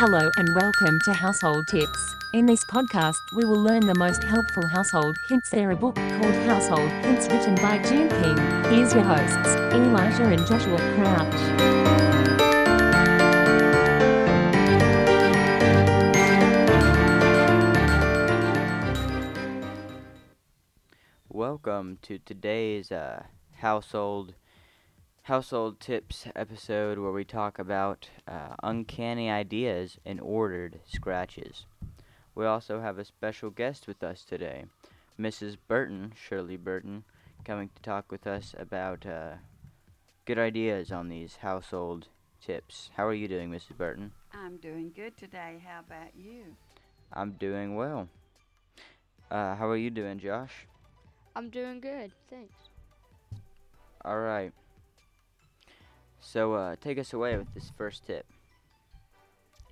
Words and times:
Hello 0.00 0.30
and 0.38 0.48
welcome 0.54 0.98
to 1.00 1.12
Household 1.12 1.68
Tips. 1.68 2.16
In 2.32 2.46
this 2.46 2.64
podcast, 2.64 3.18
we 3.36 3.44
will 3.44 3.60
learn 3.60 3.84
the 3.84 3.94
most 3.94 4.24
helpful 4.24 4.66
household 4.66 5.14
hints. 5.28 5.50
There 5.50 5.72
a 5.72 5.76
book 5.76 5.94
called 5.94 6.34
Household 6.46 6.90
Hints 7.04 7.28
written 7.28 7.54
by 7.56 7.76
June 7.82 8.08
King. 8.08 8.38
Here's 8.72 8.94
your 8.94 9.02
hosts, 9.02 9.56
Elijah 9.74 10.24
and 10.24 10.46
Joshua 10.46 10.78
Crouch. 10.94 11.34
Welcome 21.28 21.98
to 22.00 22.18
today's 22.20 22.90
uh, 22.90 23.24
household 23.58 24.32
household 25.22 25.80
tips 25.80 26.26
episode 26.34 26.98
where 26.98 27.12
we 27.12 27.24
talk 27.24 27.58
about 27.58 28.08
uh, 28.26 28.54
uncanny 28.62 29.30
ideas 29.30 29.98
and 30.04 30.20
ordered 30.20 30.80
scratches. 30.86 31.66
We 32.34 32.46
also 32.46 32.80
have 32.80 32.98
a 32.98 33.04
special 33.04 33.50
guest 33.50 33.86
with 33.86 34.02
us 34.02 34.24
today, 34.24 34.64
Mrs. 35.18 35.56
Burton, 35.68 36.12
Shirley 36.16 36.56
Burton, 36.56 37.04
coming 37.44 37.70
to 37.74 37.82
talk 37.82 38.10
with 38.10 38.26
us 38.26 38.54
about 38.58 39.04
uh, 39.04 39.32
good 40.24 40.38
ideas 40.38 40.90
on 40.90 41.08
these 41.08 41.36
household 41.36 42.08
tips. 42.40 42.90
How 42.96 43.06
are 43.06 43.14
you 43.14 43.28
doing, 43.28 43.50
Mrs. 43.50 43.76
Burton? 43.76 44.12
I'm 44.32 44.56
doing 44.56 44.92
good 44.94 45.16
today. 45.16 45.60
How 45.64 45.80
about 45.80 46.14
you? 46.16 46.56
I'm 47.12 47.32
doing 47.32 47.76
well. 47.76 48.08
Uh, 49.30 49.54
how 49.54 49.68
are 49.68 49.76
you 49.76 49.90
doing, 49.90 50.18
Josh? 50.18 50.66
I'm 51.36 51.50
doing 51.50 51.80
good, 51.80 52.12
thanks. 52.28 52.54
All 54.04 54.18
right. 54.18 54.52
So, 56.20 56.54
uh, 56.54 56.76
take 56.80 56.98
us 56.98 57.12
away 57.12 57.36
with 57.36 57.52
this 57.54 57.72
first 57.76 58.04
tip. 58.06 58.26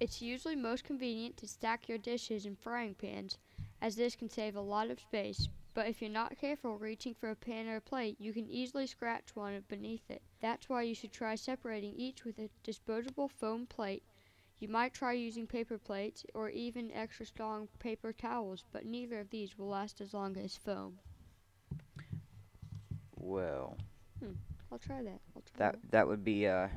It's 0.00 0.22
usually 0.22 0.56
most 0.56 0.84
convenient 0.84 1.36
to 1.38 1.48
stack 1.48 1.88
your 1.88 1.98
dishes 1.98 2.46
in 2.46 2.56
frying 2.56 2.94
pans, 2.94 3.36
as 3.82 3.96
this 3.96 4.14
can 4.14 4.30
save 4.30 4.56
a 4.56 4.60
lot 4.60 4.90
of 4.90 5.00
space. 5.00 5.48
But 5.74 5.88
if 5.88 6.00
you're 6.00 6.10
not 6.10 6.38
careful 6.38 6.78
reaching 6.78 7.14
for 7.14 7.30
a 7.30 7.36
pan 7.36 7.68
or 7.68 7.76
a 7.76 7.80
plate, 7.80 8.16
you 8.18 8.32
can 8.32 8.48
easily 8.48 8.86
scratch 8.86 9.34
one 9.34 9.62
beneath 9.68 10.10
it. 10.10 10.22
That's 10.40 10.68
why 10.68 10.82
you 10.82 10.94
should 10.94 11.12
try 11.12 11.34
separating 11.34 11.94
each 11.94 12.24
with 12.24 12.38
a 12.38 12.50
disposable 12.62 13.28
foam 13.28 13.66
plate. 13.66 14.02
You 14.58 14.68
might 14.68 14.94
try 14.94 15.12
using 15.12 15.46
paper 15.46 15.78
plates 15.78 16.24
or 16.34 16.48
even 16.48 16.90
extra 16.92 17.26
strong 17.26 17.68
paper 17.78 18.12
towels, 18.12 18.64
but 18.72 18.86
neither 18.86 19.20
of 19.20 19.30
these 19.30 19.56
will 19.56 19.68
last 19.68 20.00
as 20.00 20.14
long 20.14 20.36
as 20.36 20.56
foam. 20.56 20.98
Well, 23.16 23.76
I'll 24.70 24.78
try 24.78 25.02
that. 25.02 25.20
I'll 25.34 25.42
try 25.42 25.58
that 25.58 25.76
that 25.90 26.08
would 26.08 26.24
be 26.24 26.44
a 26.44 26.70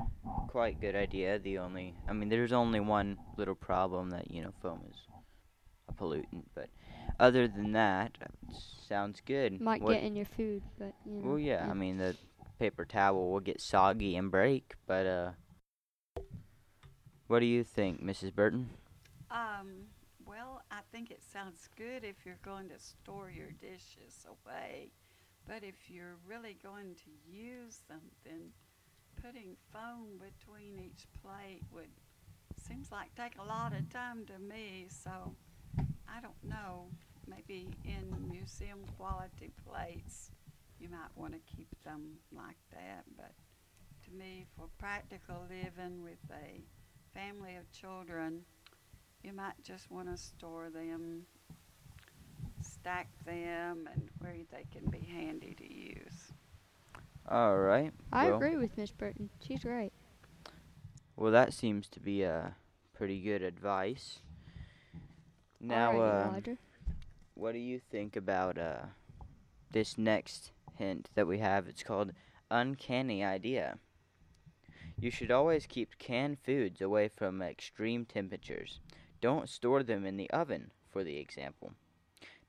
quite 0.47 0.79
good 0.79 0.95
idea. 0.95 1.39
The 1.39 1.57
only, 1.57 1.95
I 2.07 2.13
mean, 2.13 2.29
there's 2.29 2.53
only 2.53 2.79
one 2.79 3.17
little 3.37 3.55
problem 3.55 4.11
that 4.11 4.31
you 4.31 4.41
know 4.41 4.53
foam 4.61 4.81
is 4.89 4.97
a 5.89 5.93
pollutant, 5.93 6.45
but 6.55 6.69
other 7.19 7.47
than 7.47 7.73
that, 7.73 8.17
uh, 8.21 8.53
sounds 8.87 9.21
good. 9.25 9.59
Might 9.59 9.81
What- 9.81 9.93
get 9.93 10.03
in 10.03 10.15
your 10.15 10.25
food, 10.25 10.63
but 10.77 10.93
you 11.05 11.13
know. 11.13 11.29
Well, 11.29 11.39
yeah, 11.39 11.67
I 11.69 11.73
mean 11.73 11.97
the 11.97 12.15
paper 12.59 12.85
towel 12.85 13.31
will 13.31 13.39
get 13.39 13.59
soggy 13.59 14.15
and 14.15 14.31
break, 14.31 14.75
but 14.85 15.05
uh, 15.05 15.31
what 17.27 17.39
do 17.39 17.45
you 17.45 17.63
think, 17.63 18.01
Mrs. 18.01 18.33
Burton? 18.33 18.69
Um, 19.29 19.87
well, 20.25 20.61
I 20.69 20.81
think 20.91 21.11
it 21.11 21.23
sounds 21.23 21.69
good 21.77 22.03
if 22.03 22.25
you're 22.25 22.39
going 22.43 22.69
to 22.69 22.77
store 22.79 23.31
your 23.31 23.51
dishes 23.51 24.25
away. 24.27 24.91
But 25.47 25.63
if 25.63 25.89
you're 25.89 26.17
really 26.27 26.57
going 26.63 26.95
to 26.95 27.11
use 27.31 27.79
them, 27.89 28.01
then 28.23 28.51
putting 29.21 29.55
foam 29.71 30.19
between 30.19 30.79
each 30.79 31.05
plate 31.21 31.61
would 31.71 31.89
seems 32.67 32.91
like 32.91 33.13
take 33.15 33.33
a 33.39 33.43
lot 33.43 33.73
of 33.73 33.89
time 33.89 34.25
to 34.25 34.39
me. 34.39 34.87
So 34.89 35.33
I 36.07 36.21
don't 36.21 36.43
know. 36.43 36.87
Maybe 37.27 37.69
in 37.85 38.29
museum 38.29 38.79
quality 38.97 39.51
plates, 39.65 40.31
you 40.79 40.89
might 40.89 41.15
want 41.15 41.33
to 41.33 41.55
keep 41.55 41.69
them 41.83 42.17
like 42.35 42.57
that. 42.71 43.03
But 43.15 43.31
to 44.05 44.11
me, 44.11 44.47
for 44.57 44.67
practical 44.77 45.47
living 45.49 46.03
with 46.03 46.19
a 46.31 46.61
family 47.17 47.55
of 47.55 47.71
children, 47.71 48.41
you 49.23 49.33
might 49.33 49.61
just 49.63 49.91
want 49.91 50.09
to 50.09 50.17
store 50.17 50.69
them, 50.69 51.23
stack 52.81 53.09
them, 53.25 53.87
and 53.93 54.09
where 54.19 54.33
they 54.51 54.65
can 54.71 54.89
be 54.89 54.99
handy 54.99 55.55
to 55.57 55.73
use. 55.73 56.31
All 57.29 57.57
right. 57.57 57.91
I 58.11 58.27
well, 58.27 58.37
agree 58.37 58.57
with 58.57 58.75
Miss 58.75 58.91
Burton. 58.91 59.29
She's 59.39 59.63
right. 59.63 59.93
Well, 61.15 61.31
that 61.31 61.53
seems 61.53 61.87
to 61.89 61.99
be 61.99 62.25
uh, 62.25 62.49
pretty 62.93 63.21
good 63.21 63.43
advice. 63.43 64.19
Now, 65.59 65.93
Alrighty, 65.93 66.25
uh, 66.25 66.29
Elijah. 66.29 66.57
what 67.35 67.51
do 67.51 67.59
you 67.59 67.79
think 67.79 68.15
about 68.15 68.57
uh, 68.57 68.85
this 69.71 69.97
next 69.97 70.51
hint 70.75 71.09
that 71.13 71.27
we 71.27 71.37
have? 71.37 71.67
It's 71.67 71.83
called 71.83 72.13
Uncanny 72.49 73.23
Idea. 73.23 73.77
You 74.99 75.11
should 75.11 75.31
always 75.31 75.67
keep 75.67 75.99
canned 75.99 76.39
foods 76.39 76.81
away 76.81 77.09
from 77.09 77.43
extreme 77.43 78.05
temperatures. 78.05 78.79
Don't 79.21 79.49
store 79.49 79.83
them 79.83 80.03
in 80.05 80.17
the 80.17 80.29
oven, 80.31 80.71
for 80.91 81.03
the 81.03 81.17
example. 81.17 81.73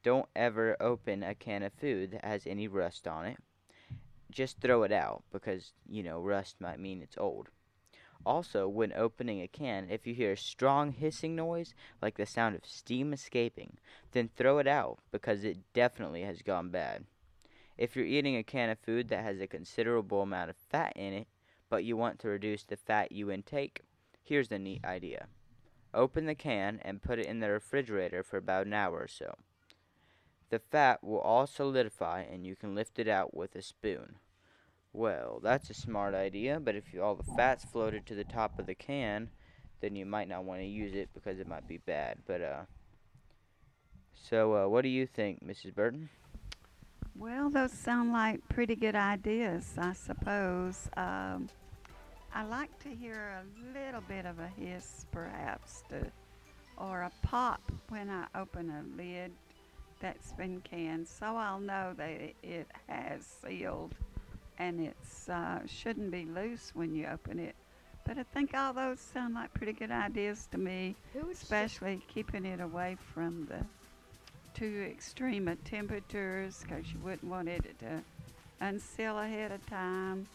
Don't 0.02 0.28
ever 0.34 0.76
open 0.80 1.22
a 1.22 1.34
can 1.34 1.62
of 1.62 1.72
food 1.72 2.10
that 2.10 2.24
has 2.24 2.46
any 2.46 2.66
rust 2.66 3.06
on 3.06 3.24
it. 3.26 3.38
Just 4.30 4.60
throw 4.60 4.82
it 4.82 4.92
out 4.92 5.22
because, 5.30 5.72
you 5.88 6.02
know, 6.02 6.20
rust 6.20 6.56
might 6.60 6.80
mean 6.80 7.02
it's 7.02 7.18
old. 7.18 7.48
Also, 8.24 8.68
when 8.68 8.92
opening 8.94 9.40
a 9.42 9.48
can, 9.48 9.88
if 9.90 10.06
you 10.06 10.14
hear 10.14 10.32
a 10.32 10.36
strong 10.36 10.92
hissing 10.92 11.34
noise, 11.34 11.74
like 12.00 12.16
the 12.16 12.26
sound 12.26 12.54
of 12.54 12.64
steam 12.64 13.12
escaping, 13.12 13.78
then 14.12 14.30
throw 14.36 14.58
it 14.58 14.66
out 14.66 14.98
because 15.10 15.44
it 15.44 15.58
definitely 15.72 16.22
has 16.22 16.42
gone 16.42 16.70
bad. 16.70 17.04
If 17.76 17.96
you're 17.96 18.06
eating 18.06 18.36
a 18.36 18.44
can 18.44 18.70
of 18.70 18.78
food 18.78 19.08
that 19.08 19.24
has 19.24 19.40
a 19.40 19.46
considerable 19.46 20.22
amount 20.22 20.50
of 20.50 20.56
fat 20.56 20.92
in 20.96 21.12
it, 21.12 21.26
but 21.68 21.84
you 21.84 21.96
want 21.96 22.18
to 22.20 22.28
reduce 22.28 22.64
the 22.64 22.76
fat 22.76 23.12
you 23.12 23.30
intake, 23.30 23.80
here's 24.22 24.50
a 24.52 24.58
neat 24.58 24.84
idea. 24.84 25.26
Open 25.94 26.26
the 26.26 26.34
can 26.34 26.80
and 26.82 27.02
put 27.02 27.18
it 27.18 27.26
in 27.26 27.40
the 27.40 27.50
refrigerator 27.50 28.22
for 28.22 28.36
about 28.36 28.66
an 28.66 28.72
hour 28.72 28.98
or 28.98 29.08
so. 29.08 29.36
The 30.52 30.58
fat 30.58 31.02
will 31.02 31.18
all 31.20 31.46
solidify 31.46 32.24
and 32.30 32.44
you 32.44 32.56
can 32.56 32.74
lift 32.74 32.98
it 32.98 33.08
out 33.08 33.32
with 33.32 33.56
a 33.56 33.62
spoon. 33.62 34.16
Well, 34.92 35.40
that's 35.42 35.70
a 35.70 35.74
smart 35.74 36.14
idea, 36.14 36.60
but 36.60 36.74
if 36.76 36.84
all 37.02 37.14
the 37.14 37.22
fat's 37.22 37.64
floated 37.64 38.04
to 38.04 38.14
the 38.14 38.24
top 38.24 38.58
of 38.58 38.66
the 38.66 38.74
can, 38.74 39.30
then 39.80 39.96
you 39.96 40.04
might 40.04 40.28
not 40.28 40.44
want 40.44 40.60
to 40.60 40.66
use 40.66 40.92
it 40.92 41.08
because 41.14 41.38
it 41.38 41.48
might 41.48 41.66
be 41.66 41.78
bad. 41.78 42.18
But 42.26 42.42
uh 42.42 42.60
so 44.12 44.54
uh 44.54 44.68
what 44.68 44.82
do 44.82 44.90
you 44.90 45.06
think, 45.06 45.42
Mrs. 45.42 45.74
Burton? 45.74 46.10
Well, 47.16 47.48
those 47.48 47.72
sound 47.72 48.12
like 48.12 48.46
pretty 48.50 48.76
good 48.76 48.94
ideas, 48.94 49.72
I 49.78 49.94
suppose. 49.94 50.86
Um, 50.98 51.48
I 52.34 52.44
like 52.44 52.78
to 52.80 52.90
hear 52.90 53.40
a 53.40 53.78
little 53.78 54.02
bit 54.02 54.26
of 54.26 54.38
a 54.38 54.48
hiss, 54.48 55.06
perhaps, 55.12 55.82
to, 55.88 56.12
or 56.76 57.02
a 57.02 57.12
pop 57.22 57.72
when 57.88 58.10
I 58.10 58.26
open 58.34 58.68
a 58.68 59.02
lid 59.02 59.32
that's 60.02 60.32
been 60.32 60.60
canned, 60.60 61.08
so 61.08 61.36
I'll 61.36 61.60
know 61.60 61.94
that 61.96 62.10
it, 62.10 62.36
it 62.42 62.66
has 62.88 63.24
sealed 63.24 63.94
and 64.58 64.80
it's 64.80 65.28
uh, 65.28 65.60
shouldn't 65.66 66.10
be 66.10 66.26
loose 66.26 66.72
when 66.74 66.94
you 66.94 67.06
open 67.06 67.38
it. 67.38 67.54
But 68.04 68.18
I 68.18 68.24
think 68.24 68.54
all 68.54 68.72
those 68.72 69.00
sound 69.00 69.34
like 69.34 69.54
pretty 69.54 69.72
good 69.72 69.92
ideas 69.92 70.48
to 70.50 70.58
me 70.58 70.96
Who 71.12 71.20
would 71.26 71.36
st- 71.36 71.42
especially 71.44 72.02
keeping 72.12 72.44
it 72.44 72.60
away 72.60 72.96
from 73.14 73.46
the 73.46 73.64
too 74.54 74.86
extreme 74.90 75.48
of 75.48 75.62
temperatures 75.64 76.62
because 76.62 76.92
you 76.92 77.00
wouldn't 77.00 77.24
want 77.24 77.48
it 77.48 77.78
to 77.78 78.02
unseal 78.60 79.18
ahead 79.18 79.52
of 79.52 79.64
time. 79.66 80.26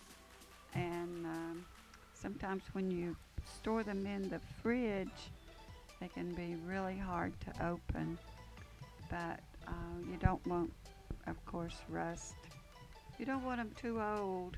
And 0.73 1.25
um, 1.25 1.65
sometimes 2.13 2.63
when 2.73 2.89
you 2.89 3.15
store 3.59 3.83
them 3.83 4.05
in 4.05 4.29
the 4.29 4.39
fridge, 4.61 5.31
they 5.99 6.07
can 6.07 6.33
be 6.33 6.55
really 6.65 6.97
hard 6.97 7.33
to 7.41 7.67
open. 7.67 8.17
But 9.09 9.39
uh, 9.67 9.71
you 10.09 10.17
don't 10.17 10.45
want, 10.47 10.71
of 11.27 11.43
course, 11.45 11.75
rust. 11.89 12.35
You 13.19 13.25
don't 13.25 13.43
want 13.43 13.57
them 13.57 13.71
too 13.79 14.01
old, 14.01 14.57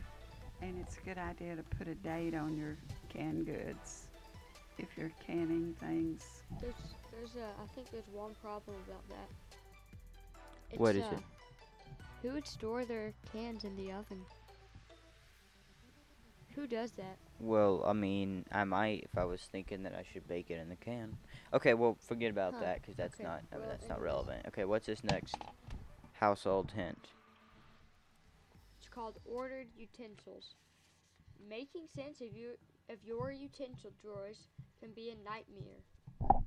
and 0.62 0.78
it's 0.80 0.98
a 0.98 1.02
good 1.02 1.18
idea 1.18 1.56
to 1.56 1.64
put 1.64 1.88
a 1.88 1.96
date 1.96 2.36
on 2.36 2.58
your 2.58 2.78
canned 3.10 3.46
goods 3.46 4.08
if 4.78 4.98
you're 4.98 5.12
canning 5.26 5.76
things. 5.80 6.24
There's, 6.62 6.74
there's 7.12 7.36
a, 7.36 7.48
I 7.62 7.68
think 7.74 7.90
there's 7.92 8.08
one 8.14 8.34
problem 8.42 8.78
about 8.88 9.08
that. 9.10 9.30
It's, 10.72 10.80
What 10.80 10.96
is 10.96 11.04
uh, 11.04 11.16
it? 11.16 11.20
Who 12.22 12.34
would 12.34 12.48
store 12.48 12.86
their 12.86 13.14
cans 13.32 13.64
in 13.64 13.76
the 13.76 13.92
oven? 13.92 14.22
Who 16.60 16.68
does 16.68 16.92
that? 16.94 17.18
Well, 17.40 17.82
I 17.86 17.94
mean, 17.94 18.44
I 18.52 18.66
might 18.66 19.06
if 19.06 19.18
I 19.18 19.24
was 19.24 19.40
thinking 19.40 19.84
that 19.84 19.96
I 19.96 20.04
should 20.12 20.28
bake 20.28 20.52
it 20.52 20.60
in 20.60 20.68
the 20.68 20.76
can. 20.76 21.16
Okay, 21.54 21.74
well, 21.74 21.96
forget 22.02 22.32
about 22.32 22.56
Huh, 22.56 22.60
that 22.60 22.82
because 22.82 22.98
that's 22.98 23.16
okay, 23.16 23.24
not 23.24 23.44
I 23.54 23.56
mean, 23.56 23.62
well, 23.62 23.70
that's 23.70 23.88
not 23.88 24.02
relevant. 24.02 24.46
Okay, 24.50 24.66
what's 24.66 24.86
this 24.86 25.02
next 25.02 25.38
household 26.12 26.74
hint? 26.76 27.12
It's 28.78 28.90
called 28.90 29.20
ordered 29.24 29.68
utensils. 29.78 30.56
Making 31.50 31.84
sense 31.96 32.20
of 32.20 32.36
your 32.36 32.56
of 32.90 32.98
your 33.06 33.32
utensil 33.32 33.92
drawers 34.02 34.50
can 34.82 34.92
be 34.92 35.12
a 35.12 35.16
nightmare. 35.24 36.44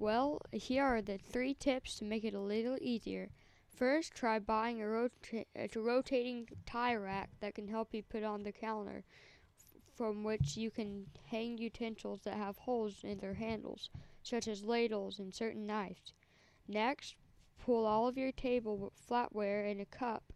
Well, 0.00 0.40
here 0.50 0.82
are 0.82 1.02
the 1.02 1.18
three 1.18 1.54
tips 1.54 2.00
to 2.00 2.04
make 2.04 2.24
it 2.24 2.34
a 2.34 2.40
little 2.40 2.78
easier. 2.80 3.28
First, 3.74 4.14
try 4.14 4.38
buying 4.38 4.82
a, 4.82 4.88
rota- 4.88 5.46
a 5.56 5.68
rotating 5.74 6.48
tie 6.66 6.94
rack 6.94 7.30
that 7.40 7.54
can 7.54 7.68
help 7.68 7.94
you 7.94 8.02
put 8.02 8.22
on 8.22 8.42
the 8.42 8.52
counter, 8.52 9.04
from 9.96 10.24
which 10.24 10.56
you 10.56 10.70
can 10.70 11.06
hang 11.30 11.58
utensils 11.58 12.20
that 12.22 12.36
have 12.36 12.58
holes 12.58 13.02
in 13.02 13.18
their 13.18 13.34
handles, 13.34 13.88
such 14.22 14.46
as 14.46 14.62
ladles 14.62 15.18
and 15.18 15.34
certain 15.34 15.66
knives. 15.66 16.12
Next, 16.68 17.16
pull 17.58 17.86
all 17.86 18.06
of 18.06 18.18
your 18.18 18.32
table 18.32 18.92
flatware 19.10 19.70
in 19.70 19.80
a 19.80 19.86
cup 19.86 20.32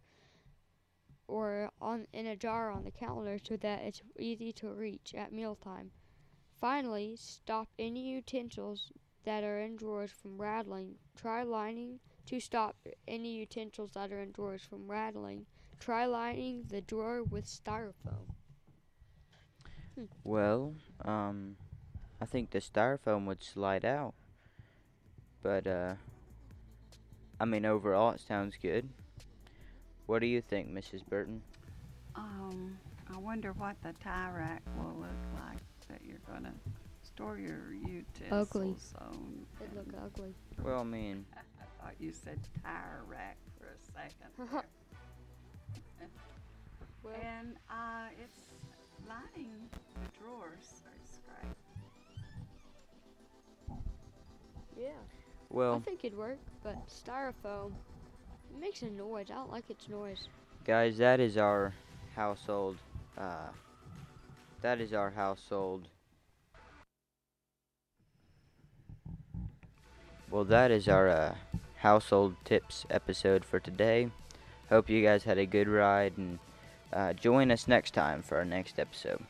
or 1.27 1.69
on 1.81 2.07
in 2.13 2.25
a 2.25 2.35
jar 2.35 2.71
on 2.71 2.85
the 2.85 2.91
counter 2.91 3.37
so 3.37 3.57
that 3.57 3.81
it's 3.83 4.01
easy 4.17 4.51
to 4.53 4.69
reach 4.69 5.13
at 5.13 5.31
mealtime. 5.31 5.91
Finally, 6.59 7.15
stop 7.17 7.67
any 7.77 8.09
utensils 8.09 8.91
that 9.25 9.43
are 9.43 9.59
in 9.59 9.75
drawers 9.75 10.11
from 10.11 10.41
rattling. 10.41 10.95
Try 11.15 11.43
lining 11.43 11.99
to 12.27 12.39
stop 12.39 12.75
any 13.07 13.35
utensils 13.35 13.91
that 13.93 14.11
are 14.11 14.21
in 14.21 14.31
drawers 14.31 14.61
from 14.61 14.89
rattling. 14.89 15.45
Try 15.79 16.05
lining 16.05 16.65
the 16.69 16.81
drawer 16.81 17.23
with 17.23 17.45
styrofoam. 17.45 18.27
Well, 20.23 20.73
um, 21.05 21.55
I 22.21 22.25
think 22.25 22.51
the 22.51 22.59
styrofoam 22.59 23.25
would 23.25 23.43
slide 23.43 23.85
out. 23.85 24.13
But, 25.41 25.65
uh, 25.65 25.93
I 27.39 27.45
mean, 27.45 27.65
overall, 27.65 28.11
it 28.11 28.19
sounds 28.19 28.55
good. 28.61 28.89
What 30.05 30.19
do 30.19 30.27
you 30.27 30.41
think, 30.41 30.69
Mrs. 30.71 31.05
Burton? 31.07 31.41
Um, 32.15 32.77
I 33.13 33.17
wonder 33.17 33.53
what 33.53 33.75
the 33.83 33.93
tie 34.03 34.31
rack 34.31 34.63
will 34.77 34.95
look 34.99 35.41
like 35.45 35.61
that 35.87 36.01
you're 36.03 36.19
gonna 36.27 36.53
store 37.03 37.37
your 37.37 37.73
utensils 37.73 38.93
on. 38.99 39.45
It 39.61 39.75
look 39.75 39.87
ugly. 40.03 40.33
Well, 40.61 40.81
I 40.81 40.83
mean, 40.83 41.25
I 41.33 41.56
thought 41.87 41.95
you 41.99 42.11
said 42.11 42.37
tire 42.63 43.03
rack 43.07 43.37
for 43.59 43.67
a 43.67 43.79
second. 43.93 44.63
Well, 47.03 47.13
and 47.23 47.53
uh, 47.69 48.07
it's 48.21 48.33
lining 49.07 49.53
the 49.71 50.19
drawers 50.19 50.81
are 50.85 50.99
scraped. 51.05 51.55
yeah. 54.77 54.89
Well, 55.49 55.75
I 55.75 55.79
think 55.79 56.03
it'd 56.03 56.17
work, 56.17 56.39
but 56.63 56.75
styrofoam 56.89 57.71
it 58.51 58.59
makes 58.59 58.81
a 58.81 58.89
noise. 58.89 59.27
I 59.31 59.35
don't 59.35 59.51
like 59.51 59.69
its 59.69 59.87
noise. 59.87 60.27
guys, 60.65 60.97
that 60.97 61.21
is 61.21 61.37
our 61.37 61.73
household, 62.13 62.75
uh, 63.17 63.51
that 64.61 64.81
is 64.81 64.91
our 64.91 65.11
household. 65.11 65.87
Well, 70.29 70.43
that 70.45 70.71
is 70.71 70.89
our, 70.89 71.07
uh, 71.07 71.35
household 71.77 72.35
tips 72.43 72.85
episode 72.89 73.45
for 73.45 73.59
today. 73.59 74.09
Hope 74.69 74.89
you 74.89 75.03
guys 75.03 75.23
had 75.23 75.37
a 75.37 75.45
good 75.45 75.67
ride 75.67 76.17
and, 76.17 76.39
uh, 76.91 77.13
join 77.13 77.51
us 77.51 77.67
next 77.67 77.93
time 77.93 78.21
for 78.21 78.37
our 78.37 78.45
next 78.45 78.79
episode. 78.79 79.23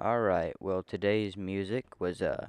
Alright, 0.00 0.54
well, 0.60 0.82
today's 0.82 1.36
music 1.36 2.00
was 2.00 2.20
uh, 2.20 2.48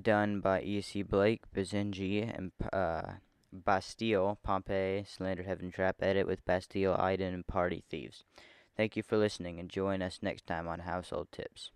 done 0.00 0.40
by 0.40 0.62
E.C. 0.62 1.02
Blake, 1.02 1.42
Basenji, 1.54 2.22
and 2.22 2.52
uh, 2.72 3.14
Bastille, 3.52 4.38
Pompeii, 4.42 5.04
Slander 5.06 5.42
Heaven 5.42 5.70
Trap 5.70 5.96
Edit 6.00 6.26
with 6.26 6.44
Bastille, 6.44 6.94
Iden, 6.94 7.34
and 7.34 7.46
Party 7.46 7.82
Thieves. 7.90 8.24
Thank 8.76 8.96
you 8.96 9.02
for 9.02 9.16
listening 9.16 9.60
and 9.60 9.68
join 9.68 10.02
us 10.02 10.20
next 10.22 10.46
time 10.46 10.66
on 10.68 10.80
Household 10.80 11.28
Tips. 11.32 11.70